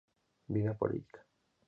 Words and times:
Vida 0.47 0.73
política". 0.73 1.23